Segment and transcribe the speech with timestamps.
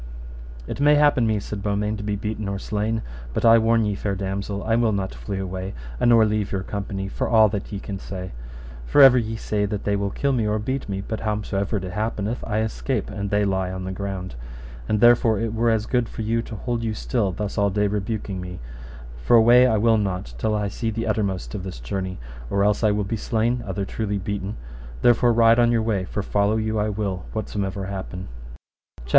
[0.65, 3.03] It may happen me, said Beaumains, to be beaten or slain,
[3.35, 6.63] but I warn you, fair damosel, I will not flee away, a nor leave your
[6.63, 8.31] company, for all that ye can say;
[8.87, 11.83] for ever ye say that they will kill me or beat me, but howsomever it
[11.91, 14.33] happeneth I escape, and they lie on the ground.
[14.89, 17.85] And therefore it were as good for you to hold you still thus all day
[17.85, 18.57] rebuking me,
[19.23, 22.17] for away will I not till I see the uttermost of this journey,
[22.49, 24.55] or else I will be slain, other truly beaten;
[25.03, 28.29] therefore ride on your way, for follow you I will whatsomever happen.
[28.31, 29.07] CHAPTER VIII.